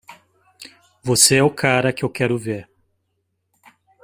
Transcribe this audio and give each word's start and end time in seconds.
Você 1.03 1.35
é 1.35 1.43
o 1.43 1.53
cara 1.53 1.93
que 1.93 2.03
eu 2.03 2.09
quero 2.09 2.35
ver. 2.35 2.67